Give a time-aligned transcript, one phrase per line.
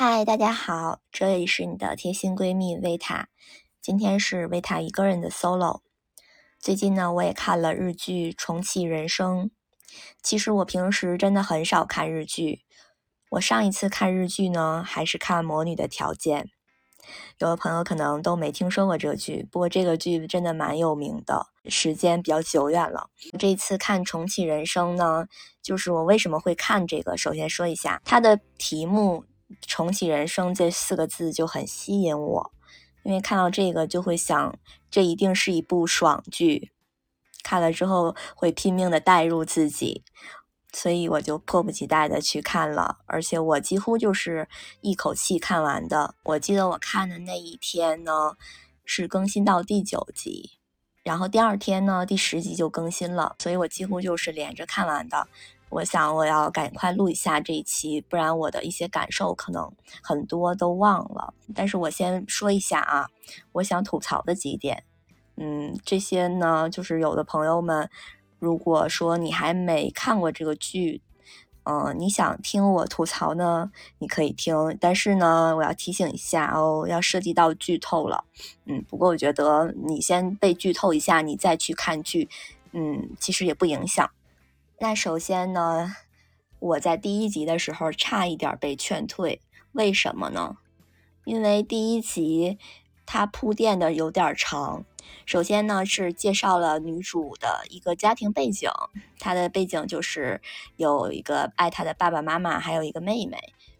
[0.00, 3.30] 嗨，大家好，这里是你的贴心闺蜜维塔，
[3.82, 5.80] 今天是维塔一个人的 solo。
[6.60, 9.46] 最近呢，我也看了日剧《重启人生》。
[10.22, 12.60] 其实我平时真的很少看日剧，
[13.30, 16.44] 我上一次看日剧呢，还是看《魔女的条件》。
[17.38, 23.10] 有的朋友可能都没听说过这个剧，不过这个剧真的蛮有名的，时间比较久远了。
[23.36, 25.26] 这次看《重启人生》呢，
[25.60, 29.24] 就是我为什么会看这个，首先说一下它的题目。
[29.66, 32.52] 重启人生这四个字就很吸引我，
[33.02, 34.58] 因为看到这个就会想，
[34.90, 36.70] 这一定是一部爽剧，
[37.42, 40.04] 看了之后会拼命的带入自己，
[40.72, 44.48] 所以我就迫不及待的去看了，而且我几乎就是
[44.82, 46.14] 一口气看完的。
[46.24, 48.36] 我记得我看的那一天呢，
[48.84, 50.58] 是更新到第九集，
[51.02, 55.26] 然后第二天呢，第十集就更新了，所以我几乎就是连着看完的。
[55.70, 59.70] 我想我要赶快录一下这一期，不然我的一些感受可能
[60.02, 61.34] 很多都忘了。
[61.54, 63.08] 但是我先说一下啊，
[63.52, 64.84] 我想吐槽的几点，
[65.36, 67.90] 嗯，这些呢，就是有的朋友们，
[68.38, 71.02] 如果说你还没看过这个剧，
[71.64, 74.54] 嗯，你想听我吐槽呢，你可以听。
[74.80, 78.24] 但是呢，我要提醒一下哦，要涉及到剧透了，
[78.64, 82.26] 嗯，不过我觉得你先被剧透一下，你再去看剧，
[82.72, 84.10] 嗯，其实也不影响。
[84.80, 85.96] 那首先呢，
[86.60, 89.40] 我在第一集的时候差一点被劝退，
[89.72, 90.56] 为什么呢？
[91.24, 92.58] 因为第一集
[93.04, 94.84] 它铺垫的有点长。
[95.26, 98.70] 首先呢是介绍了女主的一个家庭背景，
[99.18, 100.40] 她的背景就是
[100.76, 103.36] 有一个爱她的爸爸妈妈，还有一个妹妹。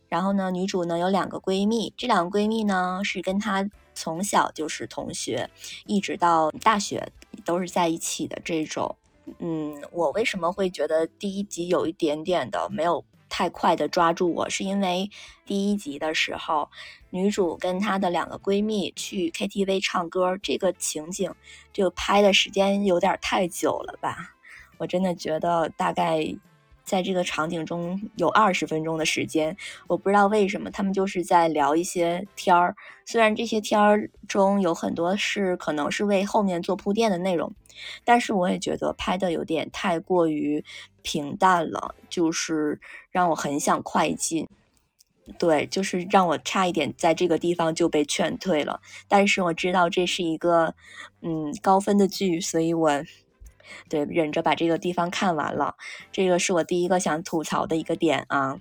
[0.09, 5.49] 然后呢，女主呢有两个闺蜜，这两个闺蜜呢是跟她从小就是同学，
[5.87, 7.13] 一直到大学
[7.45, 8.97] 都是在一起的这种。
[9.39, 14.49] 嗯，我为什么会觉得第一集有一点点的没有太快的抓住我？
[14.49, 15.11] 是因为
[15.45, 16.69] 第一集的时候，
[17.11, 21.33] 女主跟她的两个闺蜜去 KTV 唱歌，这个情景
[21.73, 24.35] 就拍的时间有点太久了吧？
[24.79, 26.37] 我真的觉得大概。
[26.89, 29.55] 在这个场景中有二十分钟的时间，
[29.87, 32.75] 我不知道为什么他们就是在聊一些天儿。
[33.05, 37.53] 虽然这些天儿中有很多是可能是为后面做铺垫的内容，
[38.05, 40.65] 但是我也觉得拍的有点太过于
[41.03, 44.49] 平淡了，就是让我很想快进。
[45.39, 48.81] 对，就是让我差一点在这个地方就被劝退了。
[49.07, 50.75] 但是我知道这是一个
[51.21, 52.91] 嗯高分的剧，所以我。
[53.89, 55.75] 对，忍着把这个地方看完了，
[56.13, 58.61] 这个是我第一个想吐槽的一个点啊。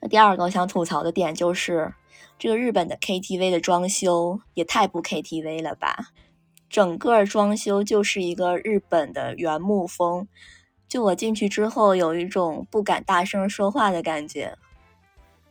[0.00, 1.94] 那第二个我想吐槽的点就是，
[2.38, 6.08] 这个日本的 KTV 的装修也太不 KTV 了吧！
[6.68, 10.28] 整个装修就是一个日本的原木风，
[10.88, 14.56] 就我进去之后有一种不敢大声说话的感觉。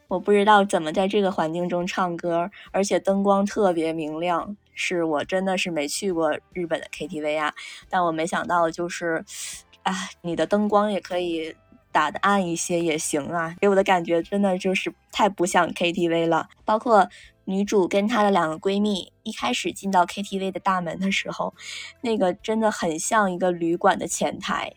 [0.08, 4.58] 我不知道怎么在这个环境中唱歌，而且灯光特别明亮。
[4.82, 7.54] 是我真的是没去过日本的 KTV 啊，
[7.90, 9.26] 但我没想到就是，
[9.84, 11.54] 啊，你的灯光也可以
[11.92, 16.48] 打的暗一些也行啊，给我的感觉真的就是太不像 KTV 了。
[16.64, 17.10] 包括
[17.44, 21.54] 女主跟她的两个闺蜜一开始进到 KTV 的大门的时候，
[22.00, 24.72] 那个真的很像一个旅馆的前台，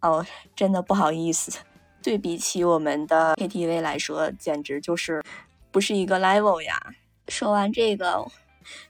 [0.00, 0.24] 哦，
[0.56, 1.58] 真的不好意思，
[2.02, 5.22] 对比起我们的 KTV 来说，简直就是
[5.70, 6.80] 不是一个 level 呀。
[7.28, 8.24] 说完这个。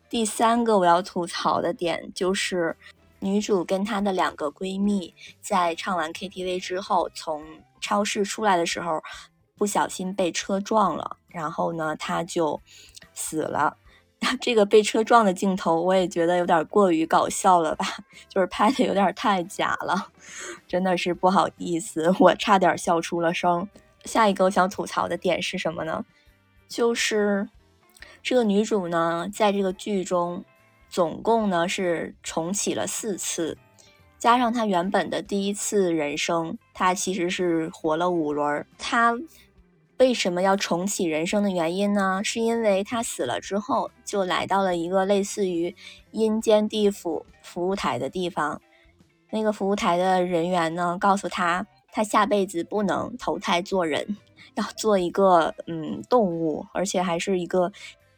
[0.08, 2.76] 第三个我要吐槽的点就是，
[3.18, 7.42] 女主跟她的两个闺蜜在唱完 KTV 之后，从
[7.80, 9.02] 超市出来的时候，
[9.56, 12.60] 不小心被车撞了，然后呢，她就
[13.12, 13.76] 死了。
[14.40, 17.86] 这个被车撞的镜头，我也觉得有点过于搞笑了吧，
[18.28, 20.10] 就是拍的有点太假了，
[20.66, 23.68] 真的是不好意思，我差点笑出了声。
[24.04, 26.04] 下一个我想吐槽的点是什么呢？
[26.68, 27.48] 就是。
[28.24, 30.42] 这个女主呢，在这个剧中，
[30.88, 33.58] 总共呢是重启了四次，
[34.18, 38.66] 加上她原本的第一次人生，她其实是活了五轮。
[38.78, 39.14] 她
[39.98, 42.22] 为什么要重启人生的原因呢？
[42.24, 45.76] 是因为她死了之后，就来到了一个类似于
[46.10, 48.62] 阴间地府服务台的地方。
[49.32, 54.16] 那个服务台的人员呢，告诉她，她下辈子不能投胎做人，
[54.56, 57.70] 要做一个嗯动物，而且还是一个。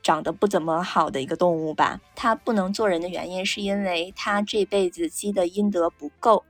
[0.07, 6.45] 长得不怎么好的一个动物吧，它不能做人的原因是因为它这辈子积的阴德不够。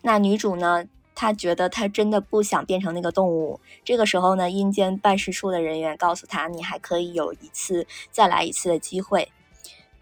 [0.00, 3.60] 那女主呢，她觉得她真的不想变成那个动物。
[3.84, 9.30] 这个时候呢，阴间办事处的人员告诉她，你还可以有一次再来一次的机会。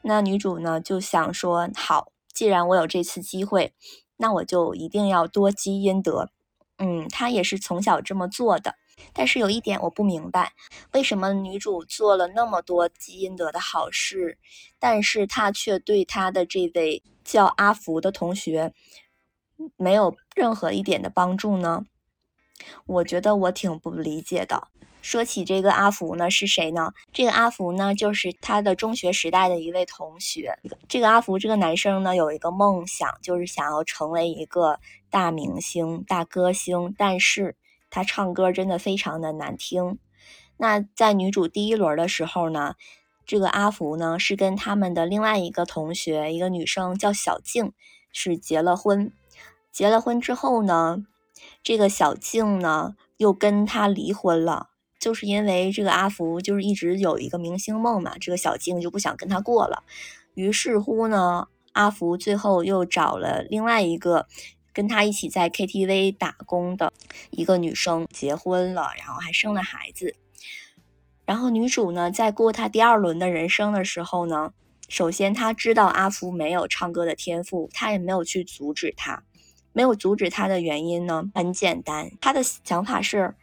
[0.03, 3.73] 那女主呢就想说，好，既然我有这次机会，
[4.19, 6.31] 那我就一定要多积阴德。
[6.79, 8.77] 嗯，她也是从小这么做的。
[9.13, 10.53] 但是有一点我不明白，
[10.93, 14.39] 为什么女主做了那么多积阴德的好事，
[14.79, 18.73] 但是她却对她的这位叫阿福的同学
[19.77, 21.85] 没有任何一点的帮助呢？
[22.87, 24.69] 我觉得我挺不理解的。
[25.01, 26.93] 说起这个阿福呢，是谁呢？
[27.13, 30.57] 这个阿福呢，就是他的中学时代的一位同学。
[30.89, 34.79] 这个阿福这个男生呢，有一个梦想，就是想要成为一个
[35.11, 37.57] 大明星、大歌星，但是
[37.93, 39.99] 他唱歌真的非常的难听。
[40.57, 42.75] 那在女主第一轮的时候呢，
[43.27, 47.73] 这个阿福呢是跟他们的另外一个同学，一个女生叫小静，
[48.11, 49.13] 是结了婚。
[49.71, 51.05] 结了婚之后呢，
[51.63, 54.71] 这个小静呢又跟他离婚了。
[54.99, 59.83] 就是因为这个阿福就是一直有一个明星梦嘛，这个小静就不想跟他过了。
[60.35, 64.29] 于是乎呢，阿福最后又找了另外一个
[64.73, 66.93] 跟他一起在 KTV 打工的
[67.31, 70.17] 一个女生结婚了，然后还生了孩子。
[71.25, 74.53] 然后女主呢，在过她第二轮的人生的时候呢，
[74.89, 79.23] 首先她知道阿福没有唱歌的天赋，她也没有去阻止他。
[79.73, 83.35] 没有阻止他的原因呢，很简单，她的想法是。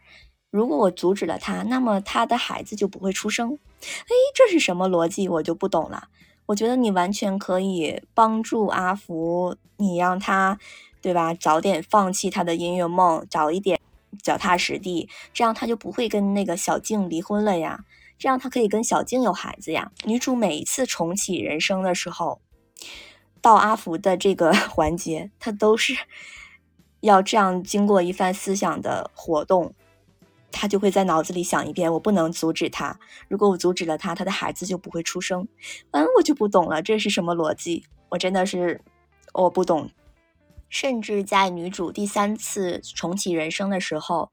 [0.52, 3.52] 如果我阻止了他，那么他的孩子就不会出生。
[3.52, 5.28] 哎，这是什么逻辑？
[5.28, 6.08] 我就不懂了。
[6.46, 10.58] 我觉得你完全可以帮助阿福，你让他，
[11.00, 11.34] 对吧？
[11.34, 13.80] 早点放弃他的音乐梦，早一点
[14.22, 17.84] 脚踏实地，这样他就不会跟那个小静离婚了呀。
[18.18, 19.92] 这样他可以跟小静有孩子呀。
[20.04, 22.40] 女主每一次重启人生的时候，
[23.40, 25.96] 到阿福的这个 环节，她都是
[27.00, 29.74] 要这样经过一番思想的活动。
[30.52, 32.98] 他就会在脑子里想一遍：我不能阻止他。
[33.28, 35.46] 如果我阻止了他，他的孩子就不会出生。
[35.92, 37.84] 嗯，我就不懂了，这是什么逻辑？
[38.08, 38.80] 我真的是
[39.32, 39.88] 我不懂。
[40.70, 44.30] 甚至在女主第三次重启人生的时候，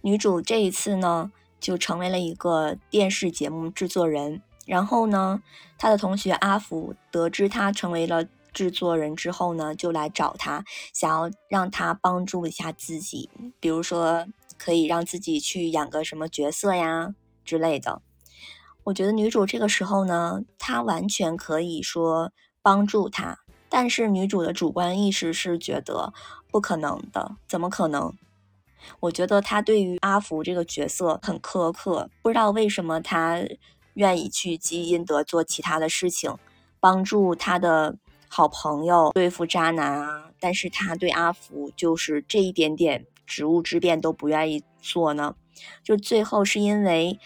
[0.00, 4.42] 女主这一次呢，就成为了一个电视节目制作人。
[4.66, 5.42] 然后呢，
[5.78, 14.26] 她的同学阿福得知她成为了制作人之后呢，就来找她，想要让她帮助一下自己，比如说。
[14.56, 17.14] 可以让自己去演个什么角色呀
[17.44, 18.00] 之类的。
[18.84, 22.32] 我觉得女主这个时候呢，她完全可以说
[22.62, 23.40] 帮助他，
[23.76, 26.12] 但是女主的主观意识是觉得
[26.48, 28.14] 不可能的，怎么可能？
[29.00, 33.42] 我觉得她对于阿福这个角色很苛刻，不知道为什么她
[33.94, 36.36] 愿意去积阴德做其他的事情，
[36.78, 37.96] 帮助他的
[38.28, 43.04] 好朋友对付渣男啊，但是他对阿福就是这一点点。
[43.26, 45.34] 职务之便都不愿意做呢，
[45.82, 47.18] 就最后是因为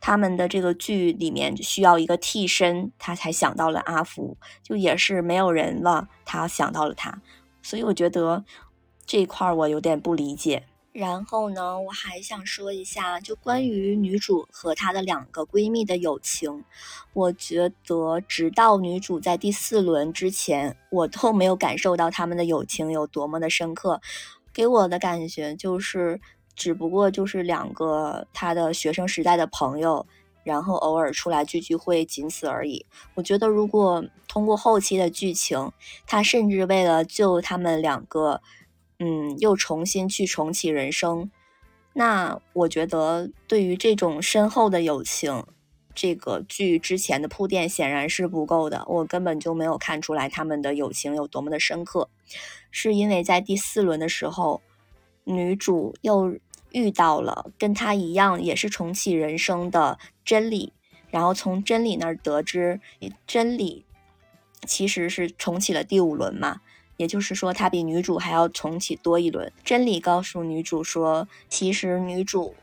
[0.00, 7.20] 他们的这个剧里面需要一个替身，他才想到了阿福，就也是没有人了，他想到了他，
[7.62, 8.44] 所以我觉得
[9.04, 10.64] 这一块我有点不理解。
[10.92, 16.64] 然后呢，我还想说一下，就关于女主和她的两个闺蜜的友情，
[17.12, 24.00] 我觉得直到女主在第四轮之前，我都没有感受到他们的友情有多么的深刻。
[24.54, 26.18] 给我的感觉就是，
[26.56, 30.04] 只不过就是两个他的学生时代的朋友，
[30.42, 32.84] 然后偶尔出来聚聚会，仅此而已。
[33.14, 35.70] 我觉得如果通过后期的剧情，
[36.06, 38.40] 他甚至为了救他们两个，
[38.98, 41.30] 嗯，又重新去重启人生，
[41.92, 45.44] 那我觉得对于这种深厚的友情，
[45.94, 48.84] 这个剧之前的铺垫显然是不够的。
[48.86, 52.08] 我根本就没有看出来他们的友情有多么的深刻。
[52.70, 54.60] 是因为在第四轮的时候，
[55.24, 56.36] 女主又
[56.72, 60.72] 遇到了跟她一样也是重启人生的真理，
[61.10, 62.80] 然后从真理那儿得知，
[63.26, 63.84] 真理
[64.66, 66.60] 其实是重启了第五轮嘛，
[66.96, 69.52] 也就是说她比女主还要重启多一轮。
[69.64, 72.54] 真理告诉女主说，其实女主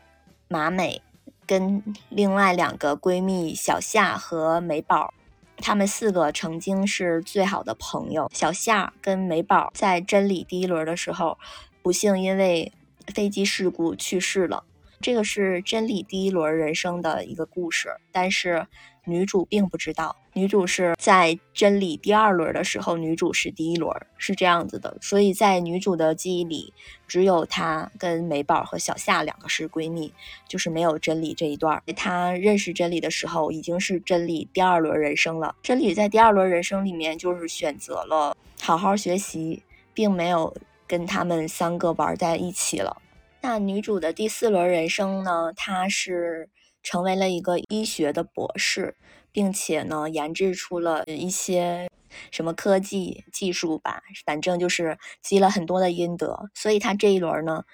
[0.48, 1.02] 马美
[1.46, 5.12] 跟另外两个闺蜜小夏和美宝。
[5.58, 8.28] 他们四个曾经是最好的朋友。
[8.34, 11.38] 小夏跟美宝在真理第一轮的时候，
[11.80, 12.72] 不幸因为
[13.12, 14.64] 飞机事故去世了。
[15.00, 18.66] 这个是真理第一轮人生的一个故事，但是。
[19.06, 24.96] 女主并不知道，女主是在真理第二轮的时候，女主是第一轮，是这样子的。
[25.02, 26.72] 所以在女主的记忆里，
[27.06, 30.10] 只有她跟美宝和小夏两个是闺蜜，
[30.48, 31.82] 就是没有真理这一段。
[31.94, 35.54] 她认识真理的时候，已经是真理第二轮人生了。
[35.62, 43.00] 真理在第二轮人生里面，就是选择了好好学习，并没有跟他们三个玩在一起了。
[43.40, 45.52] 那女主的第四轮人生呢？
[45.54, 46.48] 她是。
[46.86, 48.94] 成为了一个医学的博士，
[49.32, 51.88] 并且呢，研制出了一些
[52.30, 57.64] 什么科技技术吧，反正就是积了很多的阴德，所以他这一轮呢，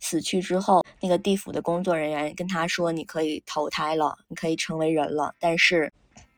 [0.00, 5.92] 死去之后，那个地府的工作人员跟他说：“你可以投胎了，你可以成为人了。”但是，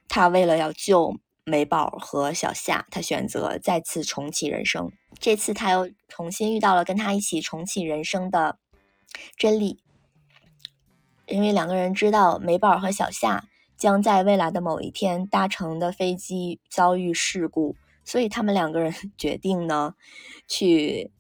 [0.09, 1.17] 他为了要救
[1.49, 4.91] 美宝和小夏，他选择再次重启人生。
[5.21, 8.59] 这次他又重新遇到了跟他一起重启人生的
[9.37, 9.79] 真理，
[11.27, 13.45] 因为两个人知道美宝和小夏
[13.77, 19.95] 将在未来的某一天搭乘的飞机遭遇事故，所以他们两个人 决定呢，
[20.49, 21.13] 去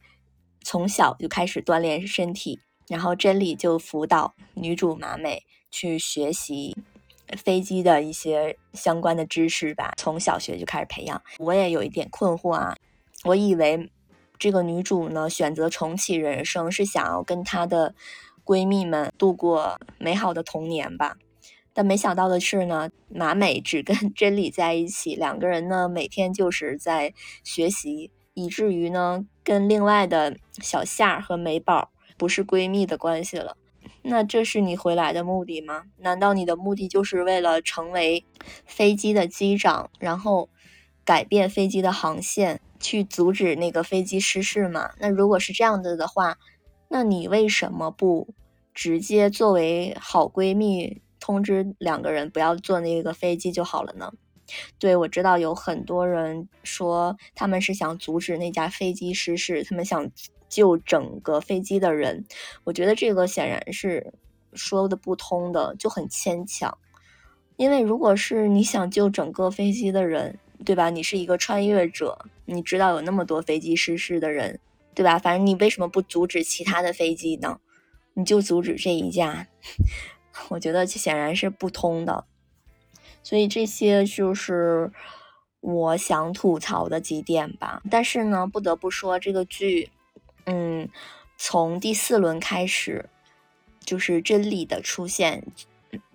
[0.64, 6.76] 从小就开始锻炼身体，然后真理就辅导女主马美去学习
[7.36, 11.22] 飞机的一些相关的知识吧，从小学就开始培养。
[11.38, 12.76] 我也有一点困惑啊。
[13.24, 13.90] 我以为
[14.38, 17.94] 这个女主呢选择重启人生是想要跟她的
[18.44, 21.16] 闺蜜们度过美好的童年吧，
[21.72, 33.56] 但没想到的是呢，马美只跟真理在一起，两个人呢每天就是在学习，以至于呢跟另外的小夏和美宝不是闺蜜的关系了。
[34.08, 35.84] 那这是你回来的目的吗？
[35.98, 38.24] 难道你的目的就是为了成为
[38.64, 40.48] 飞机的机长，然后
[41.04, 42.60] 改变飞机的航线？
[42.78, 44.90] 去阻止那个飞机失事吗？
[44.98, 46.36] 那如果是这样子的话，
[46.88, 48.28] 那你为什么不
[48.74, 54.12] 直接作为好闺蜜通知两个人不要坐那个飞机就好了呢？
[54.78, 60.08] 对我知道有很多人说他们是想阻止那架飞机失事，他们想
[60.56, 62.24] 救整个飞机的人。
[62.64, 64.14] 我觉得这个显然是
[64.54, 66.78] 说的不通的，就很牵强。
[67.58, 70.88] 因为如果是你想救整个飞机的人，对吧？
[70.88, 74.58] 你是一个穿越者，你知道有那么多飞机失事的人，
[74.94, 75.18] 对吧？
[75.18, 77.60] 反正你为什么不阻止其他的飞机呢？
[78.14, 79.46] 你就阻止这一架，
[80.48, 82.24] 我觉得这显然是不通的。
[83.22, 84.90] 所以这些就是
[85.60, 87.82] 我想吐槽的几点吧。
[87.90, 89.90] 但是呢，不得不说这个剧，
[90.46, 90.88] 嗯，
[91.36, 93.08] 从第四轮开始，
[93.84, 95.44] 就是真理的出现。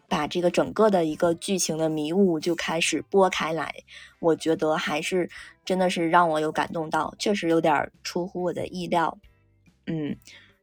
[0.07, 3.73] 把这个整个的一个剧情的迷雾就开始拨开来，
[4.19, 5.29] 我觉得还是
[5.63, 9.17] 真的是让我有感动到，确实有点出乎我的意料。
[9.87, 10.17] 嗯，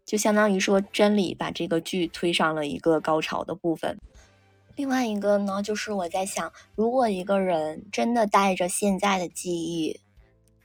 [0.05, 3.99] 就相当于说真理把这个剧推上了一个高潮的部分。
[4.77, 9.99] 另外一个呢，就是我在想，如果一个人真的带着现在的记忆，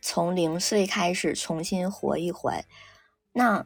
[0.01, 2.65] 从零岁开始重新活一回，
[3.34, 3.66] 那。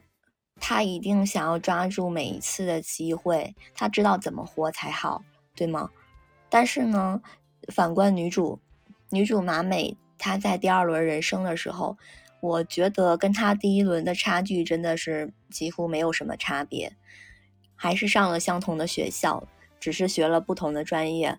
[0.59, 5.23] 他一定想要抓住每一次的机会，他知道怎么活才好，
[5.55, 5.91] 对吗？
[6.49, 7.21] 但是呢，
[7.71, 8.59] 反观女主，
[9.11, 11.95] 女主马美，她在第二轮人生的时候，
[12.41, 16.91] 我觉得跟她第一轮的差距真的是几乎没有什么差别，
[17.75, 19.47] 还是上了相同的学校，
[19.79, 21.37] 只是学了不同的专业。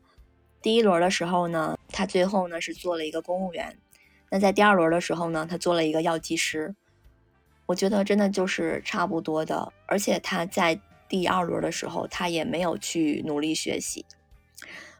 [0.62, 3.76] 第一轮的时候呢，她最后呢是做了一个公务员，
[4.30, 6.76] 那在第二轮的时候呢，她做了一个药剂师。
[7.68, 14.06] 我觉得真的就是差不多的，而且他在第二轮的时候，他也没有去努力学习，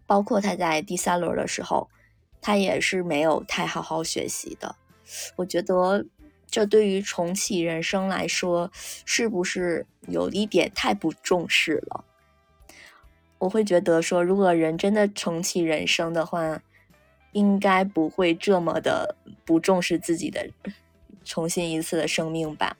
[0.06, 1.88] 包括他在第三轮的时候，
[2.42, 4.76] 他也是没有太好好学习的。
[5.36, 6.04] 我觉得
[6.46, 12.04] 这对于重启人生来说，是不是有一点太不重视了？
[13.38, 16.60] 我会觉得说，如果人真的重启人生的话，
[17.32, 20.46] 应该不会这么的不重视自己的。
[21.28, 22.78] 重新一次的生命吧，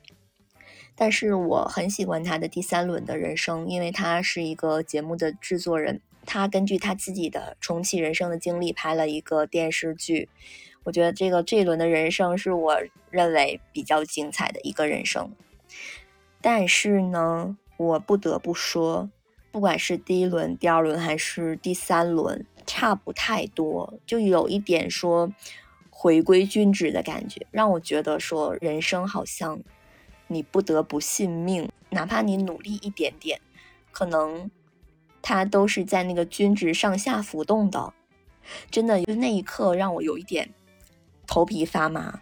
[0.95, 10.29] 但是我很喜欢他的第三轮的人生，因为他是一个节目的制作人，他根据他自己的重启人生的经历拍了一个电视剧。
[10.85, 15.31] 我觉得这个这一轮的人生是我认为比较精彩的一个人生。
[16.41, 19.11] 但是呢，我不得不说，
[19.51, 25.31] 不管是第一轮、第二轮还是第三轮，差不太多，就有一点说。
[26.01, 29.59] 回归均值的感觉，让我觉得说人生好像
[30.27, 33.41] 你不得不信命，哪怕你努力一点点，
[33.91, 34.49] 可能
[35.21, 37.93] 它都是在那个均值上下浮动的。
[38.71, 40.49] 真的，就那一刻让我有一点
[41.27, 42.21] 头皮发麻。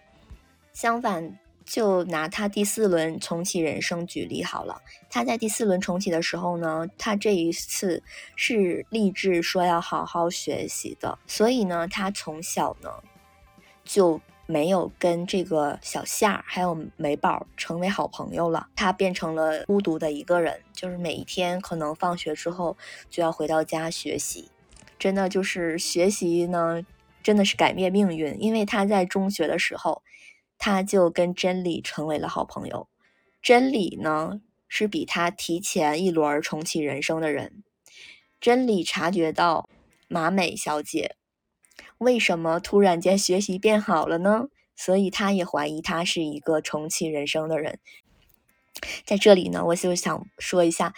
[0.73, 8.01] 相反，就拿他第四轮重启人生举例好了，他在第四轮重启的时候呢，他这一次
[8.35, 12.89] 是立志说要好好学习的，所以呢，他从小呢。
[13.87, 22.77] 就没有跟这个小夏还有美宝成为好朋友了，他变成了孤独的一个人，就是每一天可能放学之后
[23.09, 24.49] 就要回到家学习，
[24.97, 26.85] 真的就是学习呢，
[27.21, 28.41] 真的是改变命运。
[28.41, 30.01] 因为他在中学的时候，
[30.57, 32.87] 他就跟真理成为了好朋友，
[33.41, 34.39] 真理呢
[34.69, 37.63] 是比他提前一轮重启人生的人，
[38.39, 39.67] 真理察觉到
[40.07, 41.16] 马美小姐。
[41.99, 44.47] 为什么突然间学习变好了呢？
[44.75, 47.79] 所以他也怀疑他是一个重启人生的人。
[49.05, 50.93] 在这里呢，我就想说一下，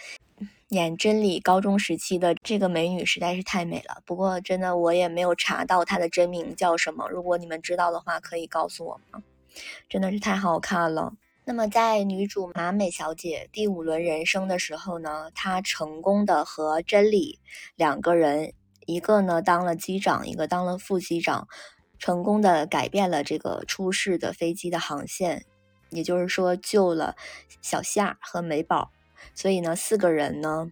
[0.68, 4.02] 演真理高中时期的这个美女实在是太美了。
[4.04, 9.22] 不过真的我也没有查到她的真名叫什么，如果你们知道的话，可以告诉我吗？
[9.88, 11.14] 真的是太好看了。
[11.46, 17.40] 那么在女主马美小姐第五轮人生的时候呢，她成功的和真理
[17.76, 18.52] 两个人，
[18.90, 21.46] 一个呢当了机长，一个当了副机长，
[21.98, 25.44] 成功的改变了这个出事的飞机的航线。
[25.90, 27.16] 也就是说，救了
[27.60, 28.92] 小夏和美宝，
[29.34, 30.68] 所以呢，四个人呢，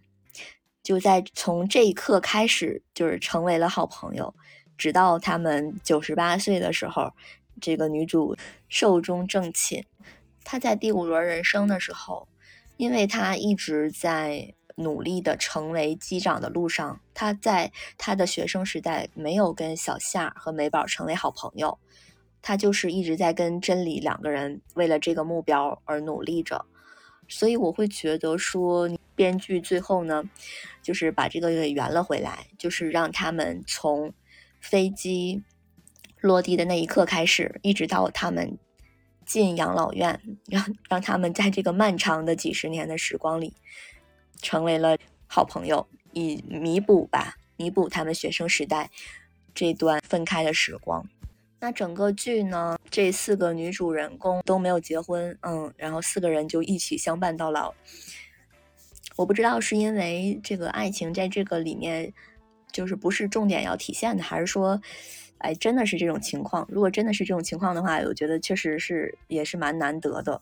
[0.81, 4.33] 就在从这一刻开始，就是成为了好朋友，
[4.77, 7.11] 直到他们九十八岁的时候，
[7.59, 8.37] 这个女主
[8.69, 9.85] 寿终正寝。
[10.45, 12.29] 她在第五轮人生的时候，
[12.77, 21.77] 因为她一直在努力的成为机长的路上，他在他的学生时代没有跟小夏和美宝成为好朋友。
[22.41, 26.65] 他就是一直在跟真理两个人为了这个目标而努力着，
[27.27, 30.23] 所以我会觉得说，编剧最后呢，
[30.81, 34.13] 就是把这个给圆了回来，就是让他们从
[34.61, 35.43] 飞机
[36.21, 38.57] 落地的那一刻开始，一直到他们
[39.25, 43.53] 进养老院，让让他们在这个漫长的几十年的时光里，
[44.41, 48.89] 成为了好朋友，以弥补吧，弥补他们学生时代
[49.53, 51.07] 这段分开的时光。
[51.61, 57.73] 那整个剧呢，这四个女主人公都没有结婚，嗯，然后四个人就一起相伴到老。
[59.17, 62.13] 我不知道是因为这个爱情在这个里面
[62.71, 64.81] 就是不是重点要体现的，还是说，
[65.39, 66.65] 哎，真的是这种情况？
[66.71, 70.41] 如果真的是这种情况的话，我觉得确实是也是蛮难得的。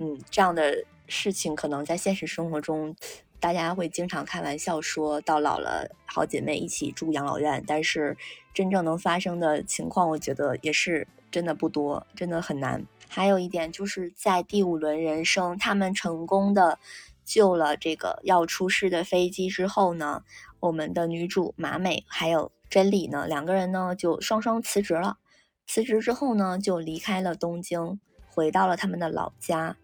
[0.00, 2.96] 嗯，这样的事情可能在现实生活中。
[3.40, 8.16] 大家会经常开玩笑说到老了，好姐妹一起住养老院，但是
[8.52, 12.84] 真正能发生的情况，我觉得也是真的不多，真的很难。
[13.08, 16.78] 还有一点就是在第五轮人生，他们成功的
[17.24, 20.24] 救了这个要出事的飞机之后呢，
[20.60, 25.18] 我们的女主马美还有真理呢，两个人呢就双双辞职了。
[25.66, 29.76] 辞职之后呢，就离开了东京，回到了他们的老家。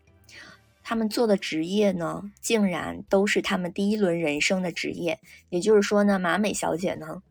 [0.87, 5.19] 他们做的职业呢，竟然都是他们第一轮人生的职业。
[5.49, 7.23] 也就是说呢，马美小姐呢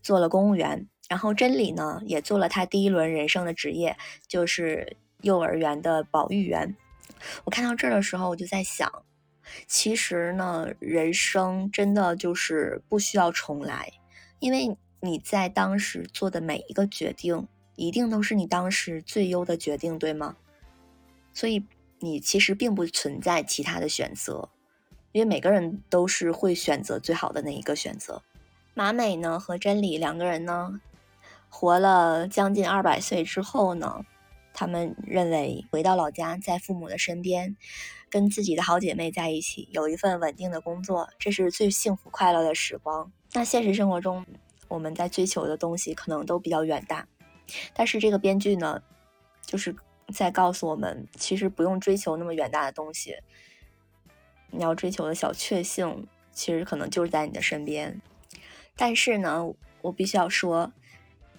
[0.00, 3.96] 做了公务员，然后真理呢也做了她第一轮人生的职业，
[4.28, 6.76] 就是幼儿园的保育员。
[7.44, 8.88] 我看到这儿的时候，我就在想，
[9.66, 13.92] 其实呢，人生真的就是不需要重来，
[14.38, 20.36] 因为你在当时做的每一个决定，一定都是你当时最优的决定，对吗？
[21.34, 21.66] 所以。
[22.02, 24.48] 你其实并不存在其他的选择，
[25.12, 28.22] 因为每个人都是会选择最好的那一个选择。
[28.72, 30.80] 马美呢和真理两个人呢，
[31.50, 34.04] 活了将近二百岁之后呢，
[34.54, 37.54] 他们认为回到老家，在父母的身边，
[38.08, 43.12] 跟自己的好姐妹在一起，有一份稳定的工作，这是最幸福快乐的时光。
[43.34, 44.24] 那现实生活中，
[44.68, 47.06] 我们在追求的东西可能都比较远大，
[47.74, 48.82] 但是这个编剧呢，
[49.42, 49.76] 就是。
[50.10, 53.16] 在告诉我们，其实不用追求那么远大的东西，
[54.50, 58.00] 你要追求的小确幸，其实可能就是在你的身边。
[58.76, 60.72] 但是呢，我必须要说，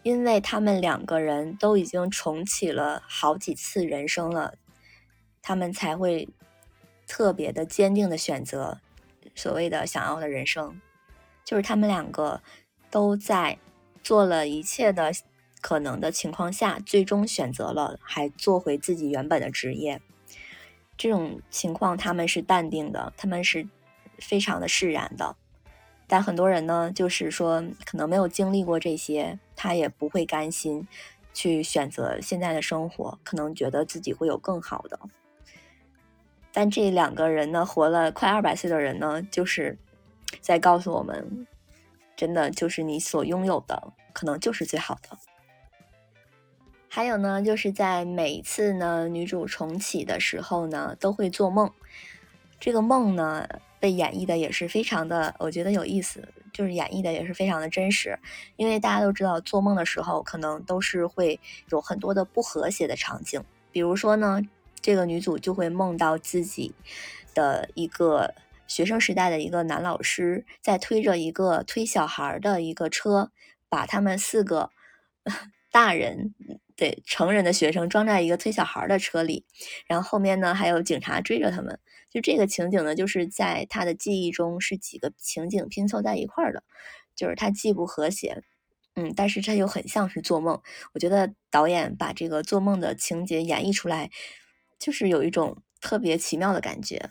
[0.03, 4.55] 因为他们两个人都已经重启了好几次人生了，
[5.41, 6.29] 他们才会
[7.07, 8.79] 特别的坚定的选择
[9.35, 10.79] 所谓的想要的人生，
[11.43, 12.41] 就是他们两个
[12.89, 13.57] 都在
[14.03, 15.11] 做了一切的。
[15.61, 20.01] 可能的情况下，最终选择了还做回自己原本的职业。
[20.97, 23.67] 这种情况他们是淡定的，他们是
[24.17, 25.35] 非常的释然的。
[26.07, 30.87] 但很多人呢，就是说可能没有经历过这些，他也不会甘心
[31.33, 34.99] 去选择现在的生活，可能觉得自己会有更好的。
[36.51, 39.77] 但这两个人呢，活了快二百岁的人呢，就是
[40.41, 41.47] 在告诉我们，
[42.17, 45.17] 真的就是你所拥有的，可能就是最好的。
[46.93, 51.71] 还有呢，就是在每次呢女主重启的时候呢，都会做梦。
[52.59, 53.47] 这个梦呢
[53.79, 58.19] 被演绎的也是非常的，我觉得有意思，就是演绎的也是非常的真实。
[58.57, 63.41] 因为大家都知道，做梦的时候可能都是会有很多的不和谐的场景。
[63.71, 64.41] 比如说呢，
[64.81, 66.75] 这个女主就会梦到自己
[67.33, 68.35] 的一个
[68.67, 73.31] 学生时代的一个男老师，在推着一个推小孩的一个车，
[73.69, 74.71] 把他们四个
[75.71, 76.35] 大人。
[76.75, 79.45] 对成人的学生装在一个推小孩的车里，
[79.87, 81.79] 然后后面呢还有警察追着他们。
[82.09, 86.63] 就这个情景呢，就是在他的记忆中是几个情景拼凑在一块儿的，
[87.15, 88.43] 就是他既不和谐，
[88.95, 90.61] 嗯，但是他又很像是做梦。
[90.93, 94.09] 我觉得导演把这个做梦的情节演绎出来，
[94.77, 97.09] 就是有一种特别奇妙的感觉。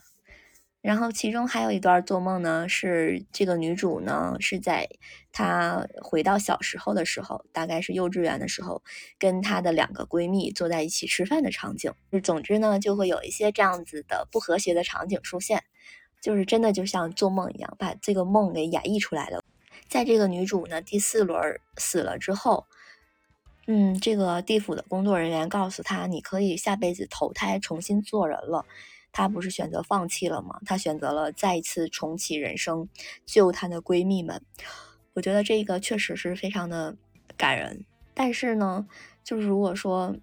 [0.81, 4.89] 然后其中还有一段做梦呢，是这个女主呢是在
[5.31, 8.81] 她回到小时候的时候，大概是幼稚园的时候，
[9.19, 11.93] 跟她的两个闺蜜坐在一起吃饭的场景。
[12.23, 15.63] 总之呢，就会有一些这样子的不和谐的场景出现，
[16.19, 19.43] 就是真的就像做梦一样，把这个梦给演绎出来了。
[19.87, 22.65] 在这个女主呢第四轮死了之后，
[23.67, 28.65] 嗯，这个地府的工作人员告诉她，你可以下辈子投胎重新做人了。
[29.11, 30.59] 她不是选择放弃了吗？
[30.65, 32.87] 她选择了再一次重启人生，
[33.25, 34.41] 救她的闺蜜们。
[35.13, 36.95] 我觉得这个确实是非常的
[37.35, 37.85] 感人。
[38.13, 38.87] 但是呢，
[39.23, 40.15] 就是如果说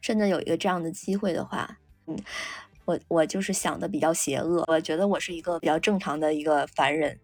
[0.00, 2.18] 真的有一个这样的机会的话，嗯，
[2.84, 4.64] 我我就是想的比较邪恶。
[4.66, 7.20] 我觉得我是一个比较正常的一个凡人。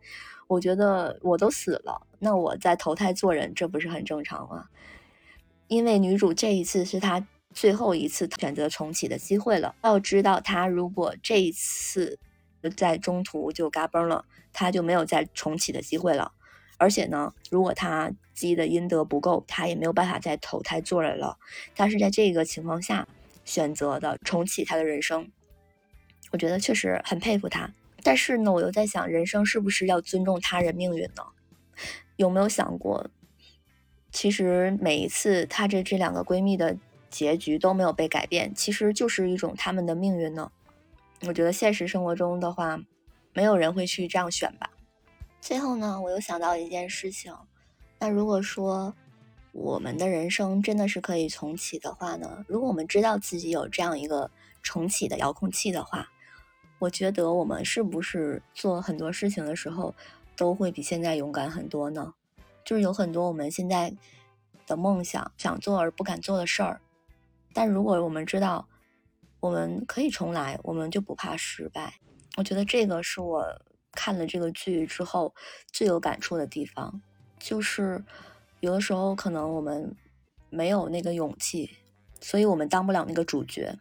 [0.48, 4.66] 我觉得我都死了，那我在投胎做人，这不是很正常吗？
[5.68, 7.26] 因为女主这一次是她。
[7.54, 9.74] 最后一次选择重启的机会了。
[9.82, 12.18] 要知道，他如果这一次
[12.76, 16.32] 在中途就嘎嘣了，他就没有再重启的机会了。
[16.78, 21.38] 而且呢，如果他积的阴德不够，他也没有办法再投胎做人了。
[21.76, 23.06] 他是在这个情况下
[23.44, 25.30] 选择的重启他的人生，
[26.32, 27.70] 我觉得确实很佩服他。
[28.02, 31.22] 但是呢，我又在想，人生是不是要尊重他人命运呢？
[32.16, 33.10] 有没有想过，
[34.10, 36.76] 其实每一次她这这两个闺蜜的。
[37.12, 40.50] 结局都没有被改变，其实就是一种他们的命运呢。
[41.26, 42.82] 我觉得现实生活中的话，
[43.34, 44.70] 没有人会去这样选吧。
[45.40, 47.32] 最后呢，我又想到一件事情，
[47.98, 48.94] 那如果说
[49.52, 52.44] 我们的人生真的是可以重启的话呢？
[52.48, 54.30] 如果我们知道自己有这样一个
[54.62, 56.08] 重启的遥控器的话，
[56.78, 59.94] 我觉得我们是不是做很多事情的时候
[60.36, 62.14] 都会比现在勇敢很多呢？
[62.64, 63.92] 就是有很多我们现在
[64.66, 66.80] 的梦想想做而不敢做的事儿。
[67.54, 68.68] 但如果我们知道
[69.40, 71.94] 我们可以重来，我们就不怕失败。
[72.36, 73.44] 我觉得这个是我
[73.92, 75.34] 看了这个剧之后
[75.70, 77.02] 最有感触的地方，
[77.38, 78.02] 就是
[78.60, 79.94] 有的时候可能我们
[80.48, 81.70] 没有那个勇气，
[82.20, 83.76] 所以我们当不了那个主角。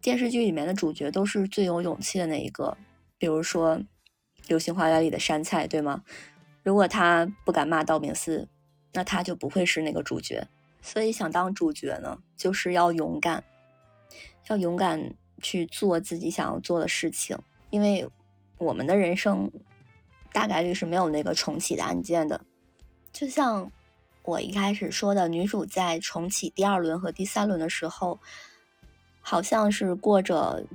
[0.00, 2.76] 电视剧里面的主角都是最有勇气的那一个，
[3.16, 3.76] 比如说
[4.48, 6.04] 《流星花园》里的杉菜，对吗？
[6.62, 8.48] 如果他不敢骂道明寺，
[8.92, 10.46] 那他就不会是那个主角。
[10.86, 13.42] 所以想当主角呢，就是要勇敢，
[14.48, 17.38] 要勇敢去做自己想要做的事情。
[17.70, 18.06] 因为
[18.58, 19.50] 我们的人生
[20.30, 22.38] 大概率是没有那个重启的按键的。
[23.12, 23.72] 就像
[24.24, 28.20] 我一开始说的，女主在重启第二轮和第三轮的时候，
[29.22, 30.66] 好像是过着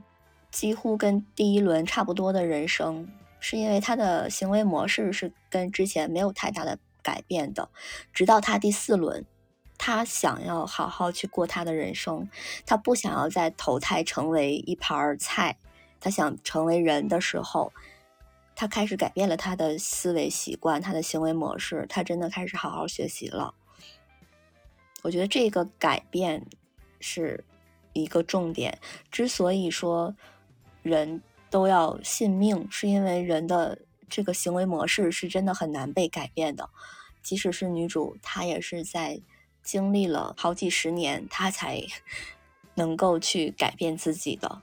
[0.50, 3.08] 几乎跟第一轮差不多的人生，
[3.39, 7.69] 是因为她的行为模式是跟之前没有太大的改变的，
[8.12, 9.24] 直到她第四轮。
[9.82, 12.30] 他想要好好去过他的人生，
[12.65, 15.58] 他不想要再投胎成为一盘菜，
[16.02, 17.72] 他想成为人的时候，
[18.58, 23.56] 他开始改变了他的思维习惯，他的行为模式，他真的开始好好学习了。
[25.02, 26.46] 我觉得这个改变
[27.00, 27.46] 是
[27.94, 28.78] 一个重点。
[29.10, 30.13] 之所以说
[30.84, 36.70] 人都要信命，是因为人的这个行为模式是真的很难被改变的，
[37.24, 39.22] 即使是女主，她也是在。
[39.63, 41.82] 经历了好几十年，他才
[42.76, 44.62] 能够去改变自己的。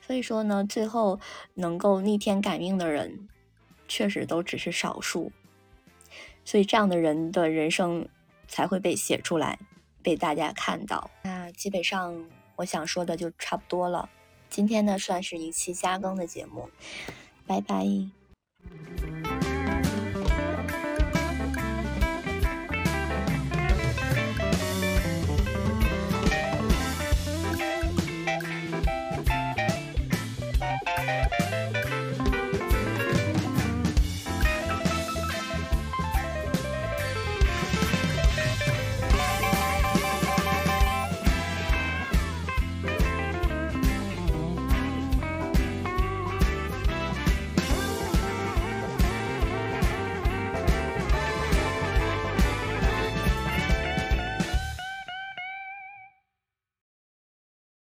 [0.00, 1.20] 所以说呢，最后
[1.54, 3.28] 能够逆天改命的人，
[3.86, 5.32] 确实都只是少数。
[6.44, 8.08] 所以这样的人的人生
[8.48, 9.58] 才会被写出来，
[10.02, 11.10] 被大家看到。
[11.22, 14.10] 那基本上我想说的就差不多了。
[14.50, 16.68] 今天呢，算是一期加更的节目，
[17.46, 17.86] 拜拜。